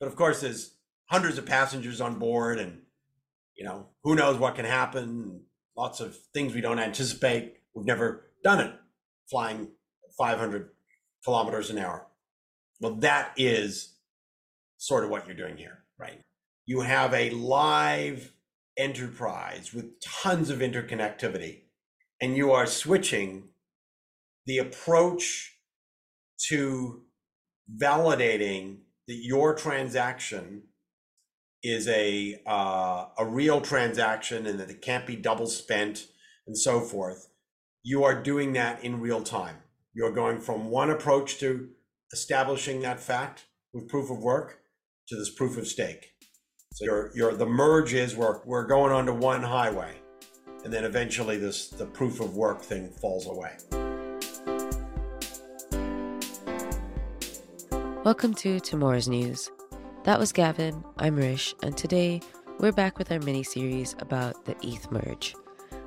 But 0.00 0.08
of 0.08 0.16
course, 0.16 0.40
there's 0.40 0.74
hundreds 1.10 1.36
of 1.38 1.46
passengers 1.46 2.00
on 2.00 2.18
board, 2.18 2.58
and 2.58 2.80
you 3.54 3.64
know 3.64 3.88
who 4.02 4.16
knows 4.16 4.38
what 4.38 4.56
can 4.56 4.64
happen. 4.64 5.42
Lots 5.76 6.00
of 6.00 6.16
things 6.34 6.54
we 6.54 6.62
don't 6.62 6.80
anticipate. 6.80 7.58
We've 7.74 7.86
never 7.86 8.30
done 8.42 8.60
it, 8.60 8.74
flying 9.30 9.68
500 10.18 10.70
kilometers 11.24 11.70
an 11.70 11.78
hour. 11.78 12.06
Well, 12.80 12.94
that 12.96 13.34
is 13.36 13.94
sort 14.78 15.04
of 15.04 15.10
what 15.10 15.26
you're 15.26 15.36
doing 15.36 15.58
here, 15.58 15.84
right? 15.98 16.22
You 16.64 16.80
have 16.80 17.12
a 17.12 17.30
live 17.30 18.32
enterprise 18.76 19.74
with 19.74 20.00
tons 20.00 20.48
of 20.48 20.60
interconnectivity, 20.60 21.60
and 22.20 22.36
you 22.36 22.52
are 22.52 22.66
switching 22.66 23.48
the 24.46 24.58
approach 24.58 25.58
to 26.48 27.02
validating 27.78 28.78
that 29.10 29.24
your 29.24 29.56
transaction 29.56 30.62
is 31.64 31.88
a 31.88 32.40
uh, 32.46 33.06
a 33.18 33.26
real 33.26 33.60
transaction 33.60 34.46
and 34.46 34.60
that 34.60 34.70
it 34.70 34.80
can't 34.82 35.04
be 35.04 35.16
double 35.16 35.48
spent 35.48 36.06
and 36.46 36.56
so 36.56 36.80
forth. 36.80 37.26
You 37.82 38.04
are 38.04 38.22
doing 38.22 38.52
that 38.52 38.84
in 38.84 39.00
real 39.00 39.20
time. 39.20 39.56
You're 39.94 40.12
going 40.12 40.40
from 40.40 40.70
one 40.70 40.90
approach 40.90 41.40
to 41.40 41.70
establishing 42.12 42.82
that 42.82 43.00
fact 43.00 43.46
with 43.74 43.88
proof 43.88 44.12
of 44.12 44.18
work 44.18 44.60
to 45.08 45.16
this 45.16 45.30
proof 45.30 45.58
of 45.58 45.66
stake. 45.66 46.12
So 46.74 46.84
your 46.84 47.10
your 47.16 47.34
the 47.34 47.46
merge 47.46 47.94
is 47.94 48.14
we're 48.14 48.40
we're 48.44 48.68
going 48.68 48.92
onto 48.92 49.12
one 49.12 49.42
highway, 49.42 49.96
and 50.62 50.72
then 50.72 50.84
eventually 50.84 51.36
this 51.36 51.68
the 51.68 51.86
proof 51.86 52.20
of 52.20 52.36
work 52.36 52.62
thing 52.62 52.90
falls 52.90 53.26
away. 53.26 53.89
Welcome 58.02 58.32
to 58.36 58.60
Tomorrow's 58.60 59.08
News. 59.08 59.50
That 60.04 60.18
was 60.18 60.32
Gavin, 60.32 60.82
I'm 60.96 61.16
Rish, 61.16 61.54
and 61.62 61.76
today 61.76 62.22
we're 62.58 62.72
back 62.72 62.96
with 62.96 63.12
our 63.12 63.18
mini 63.18 63.42
series 63.42 63.94
about 63.98 64.46
the 64.46 64.56
ETH 64.62 64.90
merge. 64.90 65.34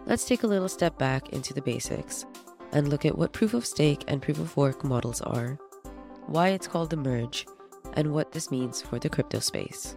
Let's 0.05 0.23
take 0.23 0.43
a 0.43 0.47
little 0.47 0.69
step 0.69 0.99
back 0.99 1.29
into 1.29 1.55
the 1.55 1.61
basics 1.63 2.27
and 2.71 2.87
look 2.87 3.03
at 3.03 3.17
what 3.17 3.33
proof 3.33 3.55
of 3.55 3.65
stake 3.65 4.03
and 4.07 4.21
proof 4.21 4.37
of 4.37 4.55
work 4.55 4.83
models 4.83 5.21
are, 5.21 5.57
why 6.27 6.49
it's 6.49 6.67
called 6.67 6.91
the 6.91 6.97
merge, 6.97 7.47
and 7.93 8.13
what 8.13 8.31
this 8.31 8.51
means 8.51 8.79
for 8.79 8.99
the 8.99 9.09
crypto 9.09 9.39
space. 9.39 9.95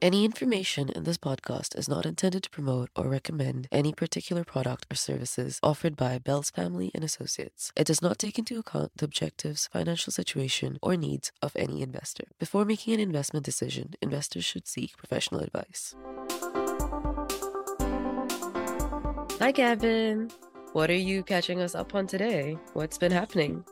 Any 0.00 0.24
information 0.24 0.90
in 0.90 1.02
this 1.02 1.18
podcast 1.18 1.76
is 1.76 1.88
not 1.88 2.06
intended 2.06 2.44
to 2.44 2.50
promote 2.50 2.88
or 2.94 3.08
recommend 3.08 3.66
any 3.72 3.92
particular 3.92 4.44
product 4.44 4.86
or 4.92 4.94
services 4.94 5.58
offered 5.60 5.96
by 5.96 6.18
Bells 6.18 6.50
Family 6.50 6.92
and 6.94 7.02
Associates. 7.02 7.72
It 7.74 7.88
does 7.88 8.00
not 8.00 8.16
take 8.16 8.38
into 8.38 8.60
account 8.60 8.92
the 8.96 9.06
objectives, 9.06 9.66
financial 9.72 10.12
situation, 10.12 10.78
or 10.82 10.96
needs 10.96 11.32
of 11.42 11.50
any 11.56 11.82
investor. 11.82 12.26
Before 12.38 12.64
making 12.64 12.94
an 12.94 13.00
investment 13.00 13.44
decision, 13.44 13.94
investors 14.00 14.44
should 14.44 14.68
seek 14.68 14.96
professional 14.96 15.40
advice. 15.40 15.96
Hi, 19.40 19.50
Gavin. 19.50 20.30
What 20.74 20.90
are 20.90 20.94
you 20.94 21.24
catching 21.24 21.60
us 21.60 21.74
up 21.74 21.96
on 21.96 22.06
today? 22.06 22.56
What's 22.72 22.98
been 22.98 23.10
happening? 23.10 23.64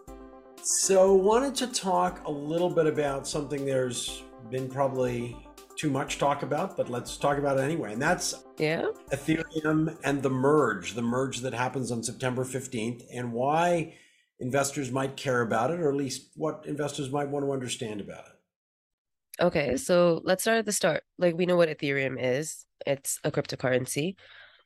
So, 0.61 1.15
wanted 1.15 1.55
to 1.57 1.69
talk 1.69 2.27
a 2.27 2.31
little 2.33 2.71
bit 2.71 2.89
about 2.89 3.29
something 3.29 3.65
there's 3.65 4.25
been 4.51 4.69
probably 4.69 5.46
too 5.77 5.91
much 5.91 6.19
talk 6.19 6.43
about, 6.43 6.77
but 6.77 6.89
let's 6.89 7.17
talk 7.17 7.39
about 7.39 7.59
it 7.59 7.63
anyway. 7.63 7.93
And 7.93 8.03
that's 8.03 8.35
yeah, 8.59 8.87
Ethereum 9.13 9.97
and 10.05 10.23
the 10.23 10.31
merge, 10.31 10.95
the 10.95 11.03
merge 11.03 11.41
that 11.41 11.55
happens 11.55 11.91
on 11.93 12.03
September 12.03 12.45
15th, 12.45 13.03
and 13.13 13.33
why 13.33 13.95
investors 14.41 14.91
might 14.91 15.17
care 15.17 15.43
about 15.43 15.71
it, 15.71 15.81
or 15.81 15.89
at 15.89 15.97
least 15.97 16.31
what 16.37 16.65
investors 16.67 17.11
might 17.11 17.29
want 17.29 17.45
to 17.45 17.53
understand 17.53 18.01
about 18.01 18.25
it. 18.27 19.43
Okay, 19.43 19.77
so 19.77 20.23
let's 20.25 20.43
start 20.43 20.59
at 20.59 20.67
the 20.67 20.73
start. 20.73 21.03
Like 21.19 21.37
we 21.37 21.47
know 21.47 21.57
what 21.57 21.69
Ethereum 21.69 22.17
is. 22.19 22.65
It's 22.87 23.19
a 23.25 23.31
cryptocurrency. 23.31 24.17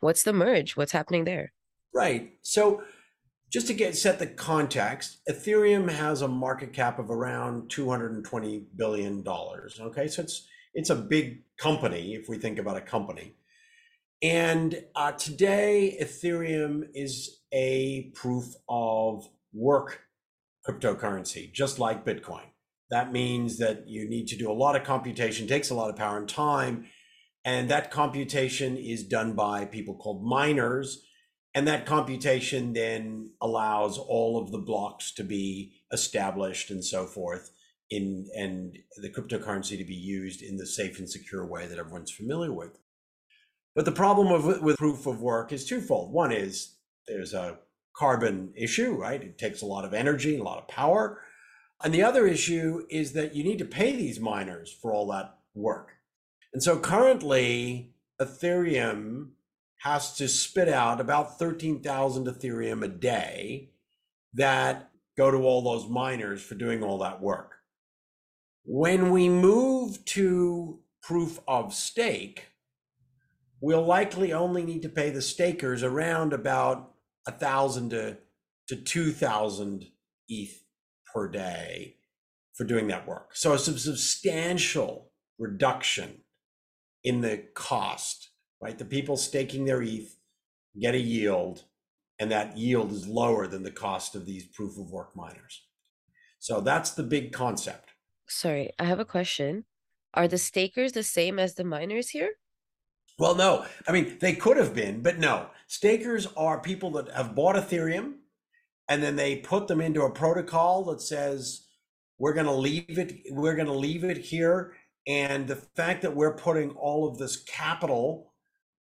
What's 0.00 0.22
the 0.22 0.32
merge? 0.32 0.76
What's 0.76 0.92
happening 0.92 1.24
there? 1.24 1.52
Right. 1.92 2.32
So 2.42 2.82
just 3.50 3.66
to 3.66 3.74
get 3.74 3.96
set 3.96 4.18
the 4.18 4.28
context, 4.28 5.20
Ethereum 5.28 5.90
has 5.90 6.22
a 6.22 6.28
market 6.28 6.72
cap 6.72 6.98
of 6.98 7.10
around 7.10 7.68
220 7.68 8.66
billion 8.76 9.22
dollars. 9.22 9.80
Okay, 9.80 10.06
so 10.06 10.22
it's 10.22 10.46
it's 10.74 10.90
a 10.90 10.94
big 10.94 11.42
company 11.56 12.14
if 12.14 12.28
we 12.28 12.38
think 12.38 12.58
about 12.58 12.76
a 12.76 12.80
company. 12.80 13.34
And 14.22 14.84
uh, 14.94 15.12
today, 15.12 15.96
Ethereum 16.00 16.88
is 16.94 17.40
a 17.52 18.10
proof 18.14 18.54
of 18.68 19.28
work 19.52 20.02
cryptocurrency, 20.68 21.52
just 21.52 21.78
like 21.78 22.04
Bitcoin. 22.04 22.44
That 22.90 23.12
means 23.12 23.58
that 23.58 23.88
you 23.88 24.08
need 24.08 24.26
to 24.28 24.36
do 24.36 24.50
a 24.50 24.52
lot 24.52 24.76
of 24.76 24.84
computation, 24.84 25.46
takes 25.46 25.70
a 25.70 25.74
lot 25.74 25.90
of 25.90 25.96
power 25.96 26.18
and 26.18 26.28
time. 26.28 26.86
And 27.44 27.70
that 27.70 27.90
computation 27.90 28.76
is 28.76 29.04
done 29.04 29.34
by 29.34 29.64
people 29.64 29.94
called 29.94 30.22
miners. 30.24 31.06
And 31.54 31.66
that 31.66 31.86
computation 31.86 32.74
then 32.74 33.30
allows 33.40 33.96
all 33.96 34.40
of 34.40 34.52
the 34.52 34.58
blocks 34.58 35.12
to 35.12 35.24
be 35.24 35.72
established 35.92 36.70
and 36.70 36.84
so 36.84 37.06
forth 37.06 37.50
in 37.90 38.28
and 38.36 38.78
the 38.98 39.10
cryptocurrency 39.10 39.76
to 39.76 39.84
be 39.84 39.94
used 39.94 40.42
in 40.42 40.56
the 40.56 40.66
safe 40.66 40.98
and 40.98 41.08
secure 41.08 41.46
way 41.46 41.66
that 41.66 41.78
everyone's 41.78 42.10
familiar 42.10 42.52
with. 42.52 42.78
But 43.74 43.84
the 43.84 43.92
problem 43.92 44.28
of, 44.28 44.62
with 44.62 44.78
proof 44.78 45.06
of 45.06 45.20
work 45.20 45.52
is 45.52 45.64
twofold. 45.64 46.12
One 46.12 46.32
is 46.32 46.76
there's 47.06 47.34
a 47.34 47.58
carbon 47.96 48.52
issue, 48.56 48.94
right? 48.94 49.22
It 49.22 49.38
takes 49.38 49.62
a 49.62 49.66
lot 49.66 49.84
of 49.84 49.94
energy, 49.94 50.38
a 50.38 50.42
lot 50.42 50.58
of 50.58 50.68
power. 50.68 51.20
And 51.82 51.94
the 51.94 52.02
other 52.02 52.26
issue 52.26 52.86
is 52.90 53.12
that 53.12 53.34
you 53.34 53.42
need 53.42 53.58
to 53.58 53.64
pay 53.64 53.96
these 53.96 54.20
miners 54.20 54.72
for 54.72 54.92
all 54.92 55.06
that 55.08 55.38
work. 55.54 55.92
And 56.52 56.62
so 56.62 56.78
currently, 56.78 57.92
Ethereum 58.20 59.30
has 59.78 60.14
to 60.16 60.28
spit 60.28 60.68
out 60.68 61.00
about 61.00 61.38
13,000 61.38 62.26
Ethereum 62.26 62.84
a 62.84 62.88
day 62.88 63.70
that 64.34 64.90
go 65.16 65.30
to 65.30 65.38
all 65.38 65.62
those 65.62 65.88
miners 65.88 66.42
for 66.42 66.54
doing 66.54 66.82
all 66.82 66.98
that 66.98 67.20
work. 67.20 67.59
When 68.64 69.10
we 69.10 69.28
move 69.28 70.04
to 70.06 70.80
proof 71.02 71.40
of 71.48 71.72
stake, 71.74 72.48
we'll 73.60 73.84
likely 73.84 74.32
only 74.32 74.64
need 74.64 74.82
to 74.82 74.88
pay 74.88 75.10
the 75.10 75.22
stakers 75.22 75.82
around 75.82 76.32
about 76.32 76.92
a 77.26 77.32
thousand 77.32 77.90
to 77.90 78.18
to 78.68 78.76
two 78.76 79.12
thousand 79.12 79.86
ETH 80.28 80.62
per 81.12 81.28
day 81.28 81.96
for 82.54 82.64
doing 82.64 82.88
that 82.88 83.08
work. 83.08 83.34
So 83.34 83.54
it's 83.54 83.66
a 83.66 83.78
substantial 83.78 85.10
reduction 85.38 86.20
in 87.02 87.22
the 87.22 87.44
cost, 87.54 88.30
right? 88.60 88.78
The 88.78 88.84
people 88.84 89.16
staking 89.16 89.64
their 89.64 89.82
ETH 89.82 90.16
get 90.78 90.94
a 90.94 91.00
yield, 91.00 91.64
and 92.18 92.30
that 92.30 92.56
yield 92.58 92.92
is 92.92 93.08
lower 93.08 93.46
than 93.46 93.62
the 93.62 93.70
cost 93.70 94.14
of 94.14 94.26
these 94.26 94.44
proof 94.44 94.78
of 94.78 94.90
work 94.90 95.16
miners. 95.16 95.62
So 96.38 96.60
that's 96.60 96.90
the 96.90 97.02
big 97.02 97.32
concept. 97.32 97.89
Sorry, 98.30 98.70
I 98.78 98.84
have 98.84 99.00
a 99.00 99.04
question. 99.04 99.64
Are 100.14 100.28
the 100.28 100.38
stakers 100.38 100.92
the 100.92 101.02
same 101.02 101.38
as 101.38 101.54
the 101.54 101.64
miners 101.64 102.10
here? 102.10 102.30
Well, 103.18 103.34
no. 103.34 103.66
I 103.86 103.92
mean, 103.92 104.18
they 104.20 104.34
could 104.34 104.56
have 104.56 104.74
been, 104.74 105.02
but 105.02 105.18
no. 105.18 105.48
Stakers 105.66 106.26
are 106.36 106.60
people 106.60 106.90
that 106.92 107.10
have 107.10 107.34
bought 107.34 107.56
Ethereum 107.56 108.14
and 108.88 109.02
then 109.02 109.16
they 109.16 109.36
put 109.36 109.68
them 109.68 109.80
into 109.80 110.02
a 110.02 110.10
protocol 110.10 110.84
that 110.84 111.00
says 111.00 111.66
we're 112.18 112.32
going 112.32 112.46
to 112.46 112.52
leave 112.52 112.98
it 112.98 113.22
we're 113.30 113.54
going 113.54 113.66
to 113.66 113.72
leave 113.72 114.04
it 114.04 114.18
here 114.18 114.74
and 115.06 115.46
the 115.46 115.56
fact 115.56 116.02
that 116.02 116.14
we're 116.14 116.34
putting 116.34 116.70
all 116.72 117.08
of 117.08 117.18
this 117.18 117.36
capital 117.36 118.32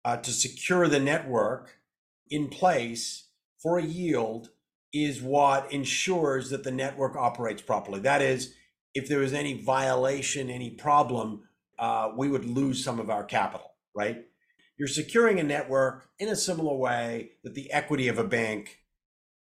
uh, 0.05 0.17
to 0.17 0.31
secure 0.31 0.87
the 0.87 0.99
network 0.99 1.77
in 2.29 2.47
place 2.47 3.29
for 3.61 3.77
a 3.77 3.83
yield 3.83 4.49
is 4.93 5.21
what 5.21 5.71
ensures 5.73 6.49
that 6.49 6.63
the 6.63 6.71
network 6.71 7.17
operates 7.17 7.61
properly. 7.61 7.99
That 7.99 8.21
is, 8.21 8.53
if 8.95 9.09
there 9.09 9.19
was 9.19 9.33
any 9.33 9.61
violation, 9.61 10.49
any 10.49 10.71
problem, 10.71 11.43
uh, 11.77 12.11
we 12.15 12.29
would 12.29 12.45
lose 12.45 12.83
some 12.83 12.99
of 12.99 13.09
our 13.09 13.25
capital, 13.25 13.75
right? 13.93 14.23
You're 14.77 14.87
securing 14.87 15.39
a 15.39 15.43
network 15.43 16.07
in 16.17 16.29
a 16.29 16.35
similar 16.35 16.75
way 16.75 17.31
that 17.43 17.53
the 17.53 17.71
equity 17.71 18.07
of 18.07 18.17
a 18.17 18.23
bank 18.23 18.79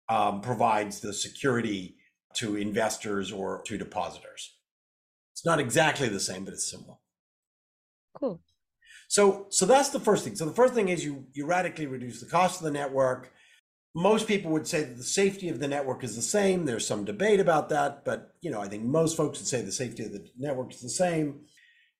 um, 0.08 0.42
provides 0.42 1.00
the 1.00 1.12
security 1.12 1.96
to 2.34 2.56
investors 2.56 3.32
or 3.32 3.62
to 3.62 3.78
depositors. 3.78 4.54
It's 5.32 5.44
not 5.44 5.58
exactly 5.58 6.08
the 6.08 6.20
same, 6.20 6.44
but 6.44 6.52
it's 6.52 6.70
similar. 6.70 6.96
Cool. 8.19 8.40
So, 9.08 9.46
so 9.50 9.66
that's 9.66 9.88
the 9.88 10.00
first 10.00 10.25
thing. 10.25 10.36
So 10.36 10.44
the 10.44 10.52
first 10.52 10.75
thing 10.75 10.88
is 10.88 11.04
you 11.04 11.26
you 11.32 11.46
radically 11.46 11.86
reduce 11.86 12.20
the 12.20 12.28
cost 12.28 12.60
of 12.60 12.64
the 12.64 12.70
network 12.70 13.32
most 13.94 14.28
people 14.28 14.52
would 14.52 14.66
say 14.66 14.84
that 14.84 14.96
the 14.96 15.02
safety 15.02 15.48
of 15.48 15.58
the 15.58 15.69
network 15.69 16.04
is 16.04 16.14
the 16.14 16.22
same. 16.22 16.64
There's 16.64 16.87
some 16.87 17.04
debate 17.04 17.40
about 17.40 17.69
that, 17.70 18.04
but 18.04 18.34
you 18.40 18.50
know, 18.50 18.60
I 18.60 18.69
think 18.69 18.84
most 18.84 19.16
folks 19.16 19.38
would 19.38 19.48
say 19.48 19.62
the 19.62 19.72
safety 19.72 20.04
of 20.04 20.12
the 20.12 20.25
network 20.38 20.72
is 20.72 20.81
the 20.81 20.88
same. 20.88 21.40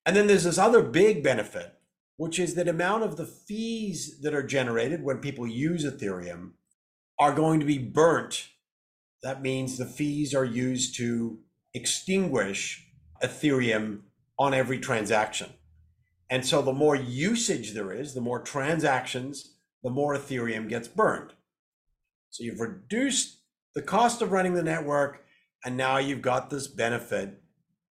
And 0.07 0.15
then 0.17 0.27
there's 0.27 0.45
this 0.45 0.59
other 0.59 0.83
big 0.83 1.23
benefit, 1.23 1.75
which 2.17 2.39
is 2.39 2.55
that 2.55 2.69
amount 2.69 3.03
of 3.03 3.17
the 3.17 3.27
fees 3.27 4.21
that 4.23 4.35
are 4.35 4.43
generated 4.43 5.03
when 5.03 5.19
people 5.19 5.47
use 5.47 5.85
Ethereum 5.85 6.53
are 7.19 7.35
going 7.35 7.61
to 7.61 7.67
be 7.67 7.79
burnt. 7.79 8.49
That 9.23 9.43
means 9.43 9.77
the 9.77 9.85
fees 9.85 10.35
are 10.35 10.45
used 10.45 10.97
to 10.97 11.41
extinguish 11.75 12.87
Ethereum 13.23 14.03
on 14.39 14.55
every 14.55 14.79
transaction. 14.79 15.51
And 16.31 16.47
so 16.47 16.63
the 16.63 16.73
more 16.73 16.95
usage 16.95 17.73
there 17.73 17.93
is, 17.93 18.15
the 18.15 18.21
more 18.21 18.41
transactions, 18.41 19.57
the 19.83 19.91
more 19.91 20.17
Ethereum 20.17 20.69
gets 20.69 20.89
burned. 20.89 21.33
So 22.31 22.45
you've 22.45 22.61
reduced 22.61 23.43
the 23.75 23.83
cost 23.83 24.23
of 24.23 24.33
running 24.33 24.55
the 24.55 24.63
network, 24.63 25.25
and 25.65 25.77
now 25.77 25.99
you've 25.99 26.23
got 26.23 26.51
this 26.51 26.67
benefit 26.67 27.43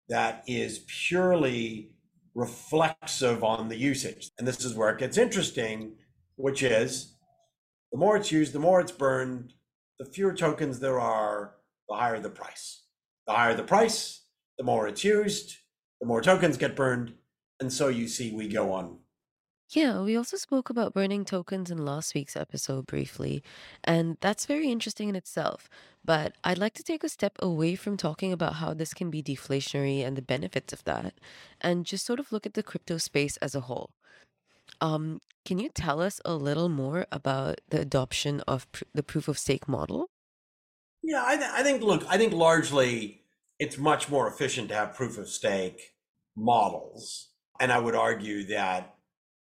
that 0.09 0.43
is 0.47 0.85
purely 0.87 1.91
reflexive 2.35 3.43
on 3.43 3.69
the 3.69 3.77
usage. 3.77 4.31
And 4.39 4.47
this 4.47 4.65
is 4.65 4.75
where 4.75 4.91
it 4.91 4.99
gets 4.99 5.19
interesting, 5.19 5.97
which 6.37 6.63
is 6.63 7.17
the 7.93 7.99
more 7.99 8.17
it's 8.17 8.33
used, 8.33 8.53
the 8.53 8.61
more 8.61 8.81
it's 8.81 8.93
burned, 8.93 9.53
the 9.99 10.05
fewer 10.05 10.33
tokens 10.33 10.79
there 10.79 11.01
are, 11.01 11.57
the 11.89 11.97
higher 11.97 12.21
the 12.21 12.31
price. 12.31 12.85
The 13.27 13.33
higher 13.33 13.55
the 13.55 13.65
price, 13.65 14.25
the 14.57 14.65
more 14.65 14.87
it's 14.87 15.05
used, 15.05 15.57
the 16.01 16.07
more 16.07 16.21
tokens 16.23 16.57
get 16.57 16.77
burned. 16.77 17.15
And 17.61 17.73
so 17.73 17.89
you 17.89 18.07
see, 18.07 18.33
we 18.33 18.49
go 18.49 18.73
on. 18.73 18.99
Yeah, 19.71 20.01
we 20.01 20.17
also 20.17 20.39
spoke 20.39 20.71
about 20.71 20.95
burning 20.95 21.27
tokens 21.27 21.71
in 21.71 21.85
last 21.85 22.15
week's 22.15 22.37
episode 22.37 22.87
briefly, 22.87 23.43
and 23.85 24.17
that's 24.21 24.47
very 24.47 24.71
interesting 24.71 25.11
in 25.11 25.17
itself. 25.17 25.69
But 26.03 26.37
I'd 26.43 26.57
like 26.57 26.73
to 26.75 26.83
take 26.83 27.05
a 27.05 27.09
step 27.09 27.37
away 27.41 27.75
from 27.75 27.99
talking 27.99 28.33
about 28.33 28.55
how 28.55 28.73
this 28.73 28.95
can 28.95 29.11
be 29.11 29.23
deflationary 29.23 30.07
and 30.07 30.17
the 30.17 30.23
benefits 30.23 30.73
of 30.73 30.85
that, 30.85 31.13
and 31.61 31.85
just 31.85 32.07
sort 32.07 32.19
of 32.19 32.33
look 32.33 32.47
at 32.47 32.55
the 32.55 32.63
crypto 32.63 32.97
space 32.97 33.37
as 33.39 33.55
a 33.55 33.61
whole. 33.61 33.91
Um, 34.81 35.21
can 35.45 35.59
you 35.59 35.69
tell 35.69 36.01
us 36.01 36.21
a 36.25 36.35
little 36.35 36.71
more 36.71 37.07
about 37.13 37.61
the 37.69 37.81
adoption 37.81 38.41
of 38.49 38.71
pr- 38.73 38.85
the 38.95 39.03
proof 39.03 39.29
of 39.29 39.39
stake 39.39 39.69
model? 39.69 40.09
Yeah, 41.03 41.23
I, 41.27 41.37
th- 41.37 41.51
I 41.53 41.63
think, 41.63 41.83
look, 41.83 42.05
I 42.09 42.17
think 42.17 42.33
largely 42.33 43.23
it's 43.59 43.77
much 43.77 44.09
more 44.09 44.29
efficient 44.29 44.69
to 44.71 44.75
have 44.75 44.95
proof 44.95 45.19
of 45.19 45.29
stake 45.29 45.95
models. 46.37 47.29
And 47.61 47.73
I 47.73 47.79
would 47.79 47.95
argue 47.95 48.45
that, 48.47 48.95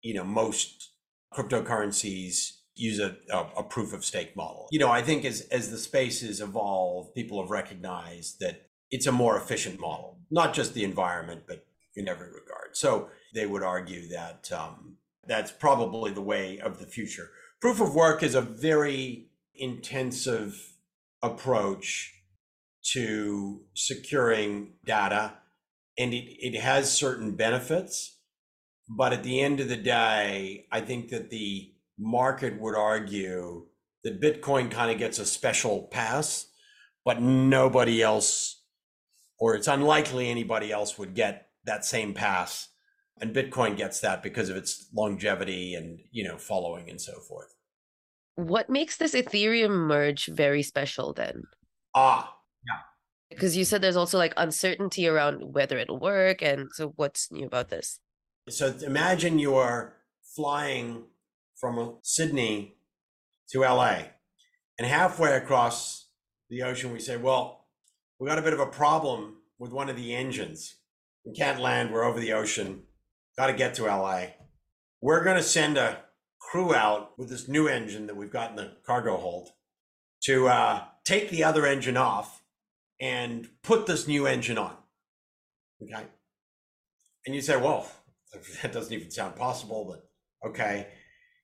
you 0.04 0.14
know, 0.14 0.24
most 0.24 0.92
cryptocurrencies 1.32 2.58
use 2.76 2.98
a, 2.98 3.16
a, 3.30 3.62
proof 3.62 3.92
of 3.92 4.04
stake 4.04 4.36
model. 4.36 4.68
You 4.70 4.78
know, 4.78 4.90
I 4.90 5.02
think 5.02 5.24
as, 5.24 5.42
as 5.42 5.70
the 5.70 5.78
spaces 5.78 6.40
evolve, 6.40 7.14
people 7.14 7.40
have 7.40 7.50
recognized 7.50 8.40
that 8.40 8.66
it's 8.90 9.06
a 9.06 9.12
more 9.12 9.36
efficient 9.36 9.80
model, 9.80 10.18
not 10.30 10.54
just 10.54 10.74
the 10.74 10.84
environment, 10.84 11.42
but 11.46 11.64
in 11.96 12.08
every 12.08 12.28
regard. 12.28 12.74
So 12.74 13.08
they 13.32 13.46
would 13.46 13.62
argue 13.62 14.08
that 14.08 14.50
um, 14.52 14.96
that's 15.26 15.52
probably 15.52 16.10
the 16.10 16.20
way 16.20 16.58
of 16.58 16.78
the 16.78 16.86
future. 16.86 17.30
Proof 17.60 17.80
of 17.80 17.94
work 17.94 18.22
is 18.22 18.34
a 18.34 18.40
very 18.40 19.28
intensive 19.54 20.74
approach 21.22 22.12
to 22.92 23.62
securing 23.74 24.74
data 24.84 25.34
and 25.96 26.12
it, 26.12 26.26
it 26.44 26.60
has 26.60 26.92
certain 26.92 27.36
benefits. 27.36 28.13
But 28.88 29.12
at 29.12 29.22
the 29.22 29.40
end 29.40 29.60
of 29.60 29.68
the 29.68 29.76
day, 29.76 30.66
I 30.70 30.80
think 30.80 31.08
that 31.08 31.30
the 31.30 31.72
market 31.98 32.60
would 32.60 32.74
argue 32.76 33.66
that 34.02 34.20
Bitcoin 34.20 34.70
kind 34.70 34.90
of 34.90 34.98
gets 34.98 35.18
a 35.18 35.24
special 35.24 35.88
pass, 35.90 36.46
but 37.04 37.22
nobody 37.22 38.02
else, 38.02 38.62
or 39.38 39.54
it's 39.54 39.68
unlikely 39.68 40.28
anybody 40.28 40.70
else 40.70 40.98
would 40.98 41.14
get 41.14 41.48
that 41.64 41.84
same 41.84 42.12
pass. 42.12 42.68
And 43.20 43.34
Bitcoin 43.34 43.76
gets 43.76 44.00
that 44.00 44.22
because 44.22 44.50
of 44.50 44.56
its 44.56 44.88
longevity 44.92 45.74
and, 45.74 46.00
you 46.10 46.24
know, 46.24 46.36
following 46.36 46.90
and 46.90 47.00
so 47.00 47.20
forth. 47.20 47.54
What 48.34 48.68
makes 48.68 48.96
this 48.96 49.14
Ethereum 49.14 49.70
merge 49.70 50.26
very 50.26 50.62
special 50.62 51.14
then? 51.14 51.44
Ah, 51.94 52.34
yeah. 52.66 52.80
Because 53.30 53.56
you 53.56 53.64
said 53.64 53.80
there's 53.80 53.96
also 53.96 54.18
like 54.18 54.34
uncertainty 54.36 55.06
around 55.06 55.54
whether 55.54 55.78
it'll 55.78 56.00
work. 56.00 56.42
And 56.42 56.68
so 56.72 56.92
what's 56.96 57.30
new 57.30 57.46
about 57.46 57.68
this? 57.68 58.00
So 58.48 58.74
imagine 58.84 59.38
you're 59.38 59.96
flying 60.36 61.04
from 61.56 61.96
Sydney 62.02 62.76
to 63.50 63.60
LA, 63.60 64.02
and 64.78 64.86
halfway 64.86 65.32
across 65.32 66.08
the 66.50 66.62
ocean, 66.62 66.92
we 66.92 67.00
say, 67.00 67.16
Well, 67.16 67.66
we 68.18 68.28
got 68.28 68.38
a 68.38 68.42
bit 68.42 68.52
of 68.52 68.60
a 68.60 68.66
problem 68.66 69.36
with 69.58 69.72
one 69.72 69.88
of 69.88 69.96
the 69.96 70.14
engines. 70.14 70.76
We 71.24 71.32
can't 71.32 71.60
land, 71.60 71.90
we're 71.90 72.04
over 72.04 72.20
the 72.20 72.34
ocean, 72.34 72.82
got 73.38 73.46
to 73.46 73.54
get 73.54 73.74
to 73.74 73.84
LA. 73.84 74.26
We're 75.00 75.24
going 75.24 75.36
to 75.36 75.42
send 75.42 75.78
a 75.78 76.02
crew 76.38 76.74
out 76.74 77.18
with 77.18 77.30
this 77.30 77.48
new 77.48 77.66
engine 77.66 78.06
that 78.06 78.16
we've 78.16 78.30
got 78.30 78.50
in 78.50 78.56
the 78.56 78.72
cargo 78.86 79.16
hold 79.16 79.48
to 80.24 80.48
uh, 80.48 80.82
take 81.04 81.30
the 81.30 81.44
other 81.44 81.66
engine 81.66 81.96
off 81.96 82.42
and 83.00 83.48
put 83.62 83.86
this 83.86 84.06
new 84.06 84.26
engine 84.26 84.58
on. 84.58 84.76
Okay. 85.82 86.04
And 87.26 87.34
you 87.34 87.40
say, 87.40 87.56
well, 87.56 87.90
that 88.62 88.72
doesn't 88.72 88.92
even 88.92 89.10
sound 89.10 89.36
possible, 89.36 89.84
but 89.84 90.48
okay. 90.48 90.88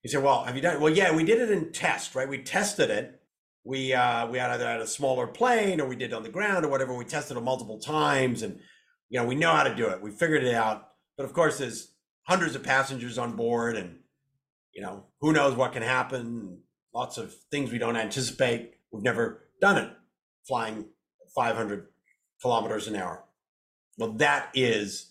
You 0.03 0.11
say, 0.11 0.19
well, 0.19 0.45
have 0.45 0.57
you 0.57 0.63
done 0.63 0.77
it? 0.77 0.81
Well, 0.81 0.93
yeah, 0.93 1.15
we 1.15 1.25
did 1.25 1.41
it 1.41 1.51
in 1.51 1.73
test, 1.73 2.15
right? 2.15 2.29
We 2.29 2.39
tested 2.39 2.91
it. 2.91 3.21
We 3.65 3.93
uh, 3.93 4.27
we 4.29 4.41
either 4.41 4.67
had 4.67 4.81
a 4.81 4.87
smaller 4.87 5.27
plane 5.27 5.81
or 5.81 5.87
we 5.87 5.97
did 5.97 6.13
it 6.13 6.15
on 6.15 6.23
the 6.23 6.31
ground 6.31 6.65
or 6.65 6.69
whatever. 6.69 6.95
We 6.95 7.05
tested 7.05 7.37
it 7.37 7.41
multiple 7.41 7.79
times, 7.79 8.43
and 8.43 8.59
you 9.11 9.21
know 9.21 9.27
we 9.27 9.35
know 9.35 9.53
how 9.53 9.65
to 9.65 9.75
do 9.75 9.89
it. 9.89 10.01
We 10.01 10.11
figured 10.11 10.45
it 10.45 10.55
out. 10.55 10.89
But 11.19 11.25
of 11.25 11.35
course, 11.35 11.59
there's 11.59 11.93
hundreds 12.23 12.55
of 12.55 12.63
passengers 12.63 13.19
on 13.19 13.37
board, 13.37 13.77
and 13.77 13.99
you 14.73 14.81
know 14.81 15.05
who 15.21 15.35
knows 15.35 15.55
what 15.55 15.75
can 15.75 15.83
happen. 15.83 16.61
Lots 16.95 17.19
of 17.19 17.35
things 17.51 17.71
we 17.71 17.79
don't 17.79 17.97
anticipate. 17.97 18.73
We've 18.91 19.03
never 19.03 19.51
done 19.61 19.77
it, 19.77 19.93
flying 20.49 20.87
500 21.35 21.89
kilometers 22.41 22.89
an 22.89 22.97
hour. 22.97 23.25
Well, 23.99 24.13
that 24.13 24.49
is 24.55 25.10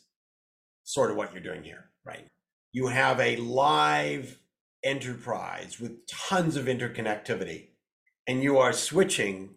sort 0.89 1.12
of 1.12 1.18
what 1.18 1.31
you're 1.31 1.44
doing 1.44 1.63
here, 1.63 1.91
right? 2.03 2.25
You 2.71 2.88
have 2.88 3.19
a 3.19 3.36
live 3.36 4.39
enterprise 4.83 5.80
with 5.80 6.07
tons 6.07 6.56
of 6.56 6.65
interconnectivity, 6.65 7.68
and 8.27 8.41
you 8.41 8.57
are 8.57 8.74
switching 8.74 9.51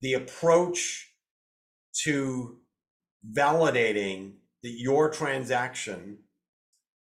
the 0.00 0.12
approach 0.12 1.12
to 2.04 2.58
validating 3.36 4.34
that 4.62 4.74
your 4.78 5.10
transaction 5.10 6.18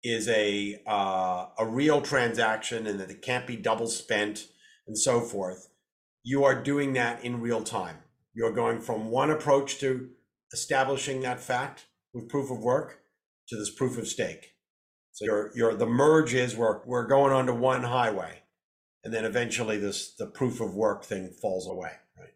is 0.03 0.27
a 0.27 0.81
uh, 0.85 1.45
a 1.57 1.65
real 1.65 2.01
transaction 2.01 2.87
and 2.87 2.99
that 2.99 3.09
it 3.09 3.21
can't 3.21 3.47
be 3.47 3.55
double 3.55 3.87
spent 3.87 4.47
and 4.85 4.97
so 4.99 5.21
forth. 5.21 5.69
You 6.25 6.43
are 6.43 6.61
doing 6.61 6.91
that 6.93 7.23
in 7.23 7.39
real 7.39 7.63
time. 7.63 7.99
You're 8.33 8.51
going 8.51 8.81
from 8.81 9.09
one 9.09 9.31
approach 9.31 9.79
to 9.79 10.09
establishing 10.51 11.21
that 11.21 11.39
fact 11.39 11.85
with 12.13 12.27
proof 12.27 12.51
of 12.51 12.59
work 12.59 12.99
to 13.49 13.57
this 13.57 13.73
proof 13.73 13.97
of 13.97 14.07
stake. 14.07 14.53
So 15.11 15.25
your 15.25 15.51
your 15.55 15.75
the 15.75 15.85
merge 15.85 16.33
is 16.33 16.55
we're 16.55 16.83
we're 16.85 17.07
going 17.07 17.31
onto 17.31 17.53
one 17.53 17.83
highway, 17.83 18.39
and 19.03 19.13
then 19.13 19.25
eventually 19.25 19.77
this 19.77 20.15
the 20.15 20.27
proof 20.27 20.59
of 20.59 20.75
work 20.75 21.03
thing 21.03 21.29
falls 21.29 21.67
away. 21.67 21.91
Right. 22.19 22.33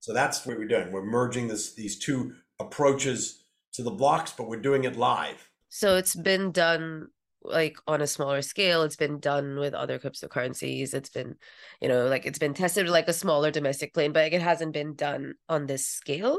So 0.00 0.12
that's 0.12 0.44
what 0.44 0.58
we're 0.58 0.68
doing. 0.68 0.92
We're 0.92 1.04
merging 1.04 1.48
this 1.48 1.74
these 1.74 1.98
two 1.98 2.34
approaches 2.60 3.44
to 3.72 3.82
the 3.82 3.90
blocks, 3.90 4.32
but 4.32 4.48
we're 4.48 4.60
doing 4.60 4.84
it 4.84 4.96
live. 4.96 5.50
So 5.70 5.96
it's 5.96 6.14
been 6.14 6.52
done 6.52 7.08
like 7.42 7.78
on 7.86 8.02
a 8.02 8.06
smaller 8.06 8.42
scale. 8.42 8.82
It's 8.82 8.96
been 8.96 9.18
done 9.18 9.58
with 9.58 9.72
other 9.72 9.98
cryptocurrencies. 9.98 10.92
It's 10.92 11.08
been, 11.08 11.36
you 11.80 11.88
know, 11.88 12.06
like 12.06 12.26
it's 12.26 12.38
been 12.38 12.54
tested 12.54 12.84
with 12.84 12.92
like 12.92 13.08
a 13.08 13.14
smaller 13.14 13.50
domestic 13.50 13.94
plane, 13.94 14.12
but 14.12 14.32
it 14.32 14.42
hasn't 14.42 14.72
been 14.72 14.94
done 14.94 15.34
on 15.48 15.66
this 15.66 15.86
scale. 15.86 16.38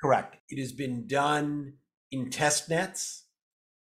Correct. 0.00 0.36
It 0.48 0.60
has 0.60 0.72
been 0.72 1.08
done 1.08 1.74
in 2.12 2.30
test 2.30 2.68
nets 2.68 3.25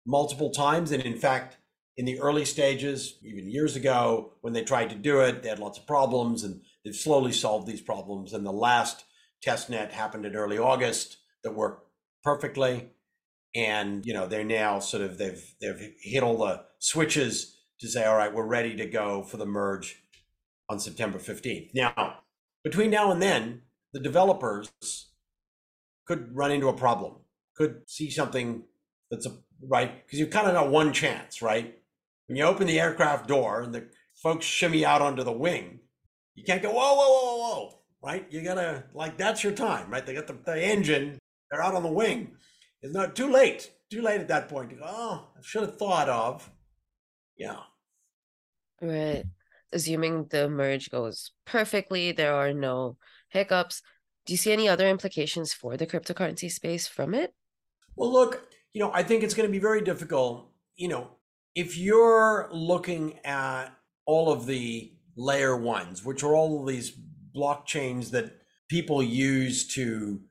multiple 0.06 0.52
times. 0.52 0.92
And 0.92 1.04
in 1.04 1.18
fact, 1.18 1.58
in 1.98 2.06
the 2.06 2.20
early 2.20 2.46
stages, 2.46 3.20
even 3.24 3.50
years 3.50 3.76
ago, 3.76 4.34
when 4.42 4.54
they 4.54 4.64
tried 4.64 4.90
to 4.90 4.96
do 4.96 5.20
it, 5.20 5.44
they 5.44 5.50
had 5.50 5.60
lots 5.60 5.78
of 5.78 5.86
problems 5.86 6.44
and 6.44 6.62
they've 6.84 6.96
slowly 6.96 7.34
solved 7.34 7.68
these 7.68 7.82
problems. 7.82 8.34
And 8.34 8.46
the 8.46 8.52
last 8.52 9.04
test 9.42 9.70
net 9.70 9.92
happened 9.92 10.26
in 10.26 10.36
early 10.36 10.58
August 10.58 11.18
that 11.44 11.56
worked 11.56 11.88
perfectly. 12.24 12.92
And 13.56 14.06
you 14.06 14.14
know, 14.14 14.28
they're 14.28 14.44
now 14.44 14.80
sort 14.80 15.04
of 15.04 15.18
they've 15.18 15.44
they've 15.60 15.94
hit 16.02 16.24
all 16.24 16.38
the 16.38 16.64
switches 16.80 17.58
to 17.80 17.88
say, 17.88 18.06
all 18.06 18.16
right, 18.16 18.34
we're 18.34 18.46
ready 18.46 18.76
to 18.76 18.86
go 18.86 19.24
for 19.24 19.38
the 19.38 19.46
merge 19.46 20.04
on 20.70 20.80
September 20.80 21.18
15th. 21.18 21.72
Now, 21.74 22.20
between 22.64 22.92
now 22.92 23.12
and 23.12 23.22
then, 23.22 23.64
the 23.94 24.00
developers 24.00 24.70
could 26.06 26.36
run 26.36 26.52
into 26.52 26.68
a 26.68 26.74
problem, 26.74 27.16
could 27.56 27.82
see 27.88 28.10
something 28.10 28.64
that's 29.10 29.26
a 29.26 29.38
right 29.68 30.06
because 30.06 30.20
you've 30.20 30.30
kind 30.30 30.48
of 30.48 30.54
got 30.54 30.70
one 30.70 30.94
chance, 30.94 31.42
right? 31.42 31.76
When 32.28 32.38
you 32.38 32.44
open 32.44 32.68
the 32.68 32.80
aircraft 32.80 33.28
door 33.28 33.62
and 33.62 33.74
the 33.74 33.88
folks 34.16 34.46
shimmy 34.46 34.86
out 34.86 35.02
onto 35.02 35.24
the 35.24 35.32
wing, 35.32 35.80
you 36.36 36.44
can't 36.44 36.62
go 36.62 36.72
whoa, 36.72 36.96
whoa, 36.96 37.10
whoa, 37.10 37.38
whoa, 37.38 37.80
right? 38.04 38.26
You 38.30 38.42
gotta 38.42 38.84
like 38.94 39.18
that's 39.18 39.44
your 39.44 39.54
time, 39.54 39.90
right? 39.90 40.06
They 40.06 40.14
got 40.14 40.28
the, 40.28 40.38
the 40.46 40.62
engine, 40.62 41.20
they're 41.50 41.64
out 41.64 41.76
on 41.76 41.84
the 41.84 41.92
wing. 41.92 42.36
It's 42.82 42.94
not 42.94 43.16
too 43.16 43.32
late. 43.32 43.72
Too 43.92 44.02
late 44.02 44.22
at 44.22 44.28
that 44.28 44.50
point 44.50 44.70
to 44.70 44.76
go. 44.76 44.84
Oh, 44.86 45.28
I 45.36 45.42
should 45.42 45.64
have 45.64 45.78
thought 45.78 46.10
of. 46.10 46.50
Yeah. 47.38 47.58
Right. 48.82 49.24
Assuming 49.74 50.28
the 50.30 50.48
merge 50.48 50.90
goes 50.90 51.32
perfectly, 51.46 52.12
there 52.12 52.36
are 52.36 52.54
no 52.54 52.98
hiccups. 53.30 53.82
Do 54.26 54.34
you 54.34 54.38
see 54.38 54.52
any 54.52 54.68
other 54.70 54.88
implications 54.88 55.54
for 55.54 55.76
the 55.76 55.88
cryptocurrency 55.88 56.52
space 56.52 56.88
from 56.88 57.14
it? 57.16 57.34
Well, 57.96 58.12
look, 58.12 58.48
you 58.74 58.82
know, 58.82 58.92
I 58.94 59.04
think 59.04 59.24
it's 59.24 59.34
going 59.34 59.48
to 59.48 59.52
be 59.52 59.60
very 59.60 59.82
difficult. 59.82 60.50
You 60.76 60.88
know, 60.90 61.08
if 61.56 61.78
you're 61.78 62.50
looking 62.52 63.20
at 63.26 63.68
all 64.06 64.32
of 64.32 64.46
the 64.46 64.92
layer 65.16 65.56
ones, 65.56 66.04
which 66.04 66.24
are 66.24 66.36
all 66.36 66.62
of 66.62 66.68
these 66.68 66.98
blockchains 67.36 68.12
that 68.12 68.38
people 68.70 69.04
use 69.04 69.68
to 69.68 70.22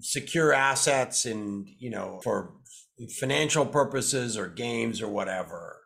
secure 0.00 0.52
assets 0.52 1.24
and, 1.26 1.68
you 1.78 1.90
know, 1.90 2.20
for 2.22 2.54
financial 3.18 3.66
purposes 3.66 4.36
or 4.36 4.48
games 4.48 5.02
or 5.02 5.08
whatever. 5.08 5.80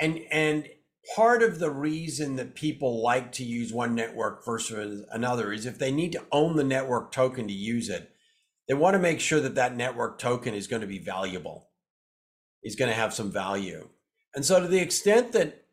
And 0.00 0.20
and 0.30 0.68
part 1.14 1.42
of 1.42 1.58
the 1.58 1.70
reason 1.70 2.36
that 2.36 2.54
people 2.54 3.02
like 3.02 3.32
to 3.32 3.44
use 3.44 3.72
one 3.72 3.94
network 3.94 4.44
versus 4.44 5.04
another 5.10 5.52
is 5.52 5.66
if 5.66 5.78
they 5.78 5.92
need 5.92 6.12
to 6.12 6.24
own 6.30 6.56
the 6.56 6.64
network 6.64 7.12
token 7.12 7.46
to 7.48 7.52
use 7.52 7.88
it, 7.88 8.11
they 8.68 8.74
want 8.74 8.94
to 8.94 9.00
make 9.00 9.20
sure 9.20 9.40
that 9.40 9.56
that 9.56 9.76
network 9.76 10.18
token 10.18 10.54
is 10.54 10.66
going 10.66 10.82
to 10.82 10.88
be 10.88 10.98
valuable, 10.98 11.68
is 12.62 12.76
going 12.76 12.90
to 12.90 12.96
have 12.96 13.12
some 13.12 13.30
value. 13.30 13.88
And 14.34 14.44
so, 14.44 14.60
to 14.60 14.68
the 14.68 14.80
extent 14.80 15.32
that 15.32 15.64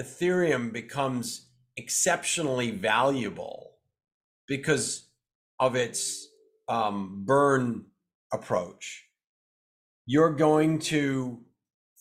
Ethereum 0.00 0.72
becomes 0.72 1.48
exceptionally 1.76 2.70
valuable 2.70 3.76
because 4.46 5.08
of 5.60 5.76
its 5.76 6.26
um, 6.68 7.22
burn 7.24 7.86
approach, 8.32 9.06
you're 10.06 10.34
going 10.34 10.78
to 10.78 11.40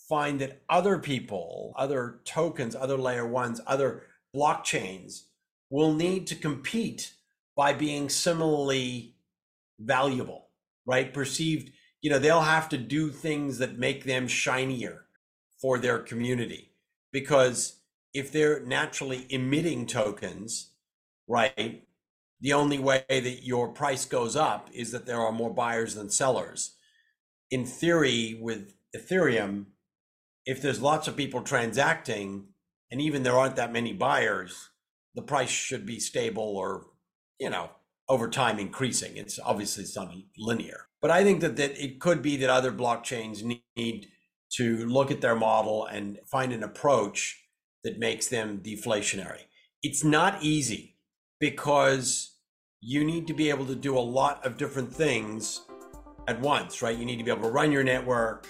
find 0.10 0.42
that 0.42 0.62
other 0.70 1.00
people, 1.00 1.74
other 1.78 2.20
tokens, 2.26 2.76
other 2.76 2.98
layer 2.98 3.28
ones, 3.28 3.62
other 3.66 4.04
blockchains 4.36 5.24
will 5.70 5.94
need 5.94 6.28
to 6.28 6.36
compete 6.36 7.14
by 7.56 7.74
being 7.74 8.10
similarly 8.10 9.13
valuable, 9.80 10.50
right? 10.86 11.14
Perceived, 11.14 11.72
you 12.02 12.10
know, 12.10 12.20
they'll 12.20 12.42
have 12.42 12.70
to 12.70 12.78
do 12.78 13.10
things 13.10 13.58
that 13.58 13.78
make 13.78 14.04
them 14.04 14.28
shinier 14.28 15.06
for 15.62 15.78
their 15.78 16.00
community 16.00 16.74
because 17.12 17.82
if 18.14 18.32
they're 18.32 18.60
naturally 18.66 19.26
emitting 19.30 19.86
tokens, 19.86 20.74
right? 21.28 21.84
The 22.42 22.54
only 22.54 22.80
way 22.80 23.04
that 23.10 23.46
your 23.46 23.70
price 23.70 24.06
goes 24.06 24.36
up 24.36 24.70
is 24.74 24.92
that 24.92 25.06
there 25.06 25.22
are 25.22 25.32
more 25.32 25.54
buyers 25.54 25.96
than 25.96 26.10
sellers. 26.10 26.76
In 27.50 27.66
theory, 27.66 28.38
with 28.40 28.74
Ethereum, 28.96 29.68
if 30.46 30.62
there's 30.62 30.82
lots 30.82 31.08
of 31.08 31.16
people 31.16 31.42
transacting 31.42 32.48
and 32.92 33.02
even 33.02 33.24
there 33.24 33.38
aren't 33.38 33.56
that 33.56 33.72
many 33.72 33.94
buyers, 33.94 34.70
the 35.16 35.22
price 35.22 35.50
should 35.50 35.86
be 35.86 36.00
stable 36.00 36.58
or, 36.58 36.88
you 37.40 37.50
know, 37.50 37.70
over 38.10 38.30
time 38.30 38.60
increasing. 38.60 39.18
It's 39.18 39.40
obviously 39.40 39.84
it's 39.84 39.96
not 39.96 40.14
linear. 40.38 40.88
But 41.02 41.12
I 41.12 41.24
think 41.24 41.42
that, 41.42 41.56
that 41.58 41.84
it 41.84 42.00
could 42.00 42.22
be 42.22 42.38
that 42.38 42.50
other 42.50 42.72
blockchains 42.72 43.44
need 43.76 44.08
to 44.54 44.86
look 44.86 45.12
at 45.12 45.22
their 45.22 45.36
model 45.36 45.86
and 45.86 46.20
find 46.26 46.54
an 46.54 46.64
approach 46.64 47.40
that 47.84 48.00
makes 48.00 48.28
them 48.28 48.62
deflationary. 48.64 49.42
It's 49.82 50.04
not 50.04 50.42
easy 50.42 50.96
because 51.40 52.38
you 52.80 53.04
need 53.04 53.28
to 53.28 53.34
be 53.34 53.50
able 53.50 53.66
to 53.66 53.76
do 53.76 53.98
a 53.98 54.00
lot 54.00 54.46
of 54.46 54.58
different 54.58 54.94
things 54.94 55.62
at 56.28 56.40
once, 56.40 56.82
right? 56.82 56.98
You 56.98 57.06
need 57.06 57.18
to 57.18 57.24
be 57.24 57.32
able 57.32 57.44
to 57.44 57.50
run 57.50 57.72
your 57.72 57.84
network. 57.84 58.48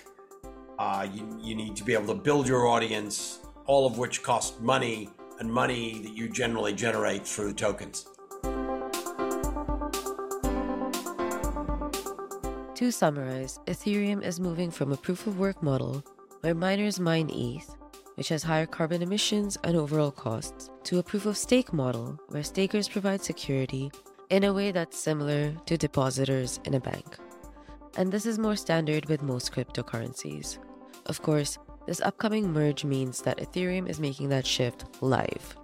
Uh, 0.77 1.07
you, 1.11 1.39
you 1.41 1.55
need 1.55 1.75
to 1.75 1.83
be 1.83 1.93
able 1.93 2.07
to 2.07 2.21
build 2.21 2.47
your 2.47 2.67
audience, 2.67 3.39
all 3.65 3.87
of 3.87 3.97
which 3.97 4.21
cost 4.21 4.61
money 4.61 5.09
and 5.39 5.51
money 5.51 5.99
that 6.03 6.15
you 6.15 6.29
generally 6.29 6.73
generate 6.73 7.25
through 7.25 7.53
tokens. 7.53 8.05
To 12.75 12.91
summarize, 12.91 13.59
Ethereum 13.67 14.23
is 14.23 14.39
moving 14.39 14.71
from 14.71 14.91
a 14.91 14.97
proof 14.97 15.27
of 15.27 15.37
work 15.37 15.61
model 15.61 16.03
where 16.41 16.55
miners 16.55 16.99
mine 16.99 17.29
ETH, 17.29 17.75
which 18.15 18.29
has 18.29 18.41
higher 18.41 18.65
carbon 18.65 19.03
emissions 19.03 19.59
and 19.63 19.77
overall 19.77 20.09
costs, 20.09 20.71
to 20.85 20.97
a 20.97 21.03
proof 21.03 21.27
of 21.27 21.37
stake 21.37 21.71
model 21.71 22.19
where 22.29 22.41
stakers 22.41 22.89
provide 22.89 23.21
security 23.21 23.91
in 24.31 24.45
a 24.45 24.53
way 24.53 24.71
that's 24.71 24.97
similar 24.97 25.53
to 25.67 25.77
depositors 25.77 26.59
in 26.65 26.73
a 26.73 26.79
bank. 26.79 27.17
And 27.95 28.11
this 28.11 28.25
is 28.25 28.39
more 28.39 28.55
standard 28.55 29.05
with 29.05 29.21
most 29.21 29.51
cryptocurrencies. 29.51 30.57
Of 31.05 31.21
course, 31.21 31.59
this 31.85 32.01
upcoming 32.01 32.51
merge 32.51 32.85
means 32.85 33.21
that 33.21 33.37
Ethereum 33.37 33.87
is 33.87 33.99
making 33.99 34.29
that 34.29 34.47
shift 34.47 34.85
live. 34.99 35.55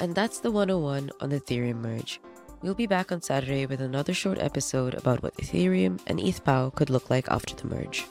And 0.00 0.12
that's 0.12 0.40
the 0.40 0.50
101 0.50 1.10
on 1.20 1.28
the 1.28 1.40
Ethereum 1.40 1.76
merge. 1.76 2.20
We'll 2.60 2.74
be 2.74 2.88
back 2.88 3.12
on 3.12 3.22
Saturday 3.22 3.66
with 3.66 3.80
another 3.80 4.12
short 4.12 4.38
episode 4.40 4.94
about 4.94 5.22
what 5.22 5.36
Ethereum 5.36 6.00
and 6.08 6.18
ETHPOW 6.18 6.74
could 6.74 6.90
look 6.90 7.08
like 7.08 7.28
after 7.28 7.54
the 7.54 7.72
merge. 7.72 8.04